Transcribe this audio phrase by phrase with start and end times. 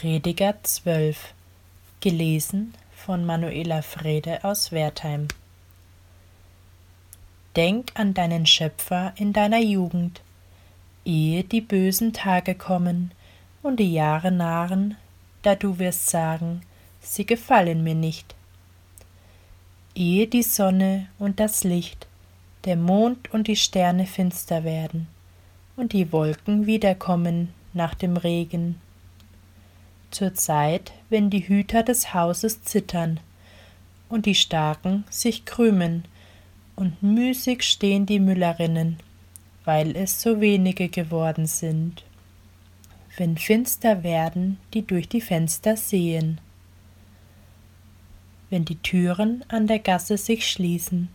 [0.00, 1.34] Prediger 12
[2.00, 5.28] Gelesen von Manuela Frede aus Wertheim.
[7.54, 10.22] Denk an deinen Schöpfer in deiner Jugend,
[11.04, 13.10] ehe die bösen Tage kommen
[13.62, 14.96] und die Jahre nahen,
[15.42, 16.62] da du wirst sagen,
[17.02, 18.34] sie gefallen mir nicht.
[19.94, 22.06] Ehe die Sonne und das Licht,
[22.64, 25.08] der Mond und die Sterne finster werden
[25.76, 28.80] und die Wolken wiederkommen nach dem Regen
[30.10, 33.20] zur Zeit, wenn die Hüter des Hauses zittern
[34.08, 36.04] und die Starken sich krümmen,
[36.76, 38.96] und müßig stehen die Müllerinnen,
[39.66, 42.04] weil es so wenige geworden sind.
[43.18, 46.40] Wenn finster werden, die durch die Fenster sehen.
[48.48, 51.08] Wenn die Türen an der Gasse sich schließen,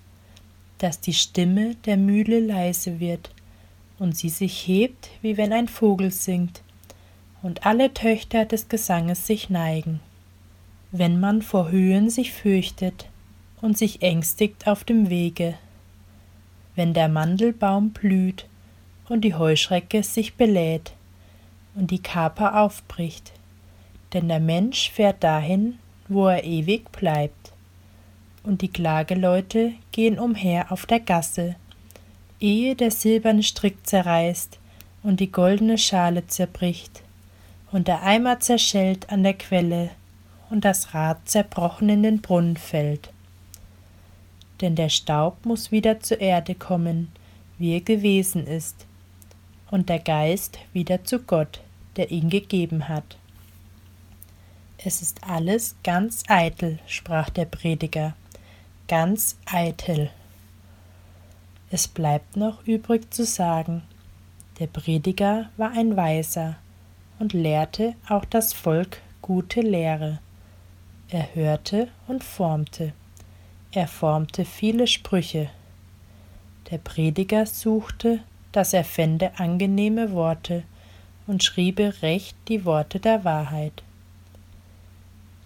[0.77, 3.31] dass die Stimme der Mühle leise wird
[3.97, 6.61] und sie sich hebt, wie wenn ein Vogel singt,
[7.45, 9.99] und alle Töchter des Gesanges sich neigen.
[10.91, 13.05] Wenn man vor Höhen sich fürchtet
[13.61, 15.53] und sich ängstigt auf dem Wege,
[16.75, 18.47] wenn der Mandelbaum blüht
[19.09, 20.93] und die Heuschrecke sich belädt
[21.75, 23.31] und die Kaper aufbricht,
[24.13, 27.51] denn der Mensch fährt dahin, wo er ewig bleibt,
[28.41, 31.57] und die Klageleute gehen umher auf der Gasse,
[32.39, 34.57] ehe der silberne Strick zerreißt
[35.03, 37.04] und die goldene Schale zerbricht,
[37.75, 39.89] und der Eimer zerschellt an der Quelle
[40.49, 43.11] und das Rad zerbrochen in den Brunnen fällt.
[44.61, 47.11] Denn der Staub muss wieder zur Erde kommen,
[47.57, 48.85] wie er gewesen ist,
[49.71, 51.59] und der Geist wieder zu Gott,
[51.97, 53.17] der ihn gegeben hat.
[54.77, 58.15] Es ist alles ganz eitel, sprach der Prediger,
[58.87, 60.11] ganz eitel.
[61.71, 63.81] Es bleibt noch übrig zu sagen,
[64.59, 66.55] der Prediger war ein Weiser,
[67.19, 70.19] und lehrte auch das Volk gute Lehre.
[71.09, 72.93] Er hörte und formte.
[73.71, 75.49] Er formte viele Sprüche.
[76.71, 78.19] Der Prediger suchte,
[78.51, 80.63] dass er fände angenehme Worte
[81.27, 83.83] und schriebe recht die Worte der Wahrheit.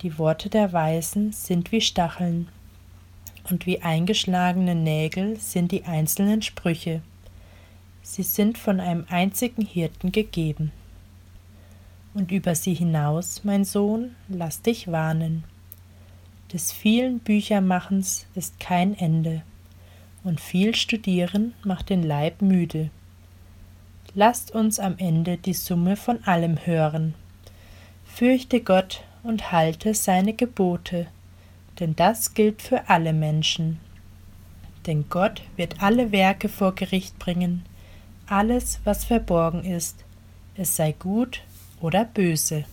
[0.02, 2.48] Die Worte der Weisen sind wie Stacheln,
[3.50, 7.02] und wie eingeschlagene Nägel sind die einzelnen Sprüche.
[8.02, 10.72] Sie sind von einem einzigen Hirten gegeben
[12.14, 15.44] und über sie hinaus, mein Sohn, lass dich warnen.
[16.52, 19.44] Des vielen Büchermachens ist kein Ende,
[20.24, 22.90] und viel Studieren macht den Leib müde.
[24.16, 27.14] Lasst uns am Ende die Summe von allem hören.
[28.06, 31.08] Fürchte Gott und halte seine Gebote,
[31.80, 33.80] denn das gilt für alle Menschen.
[34.88, 37.64] Denn Gott wird alle Werke vor Gericht bringen,
[38.26, 40.04] alles, was verborgen ist,
[40.56, 41.42] es sei gut
[41.82, 42.66] oder böse.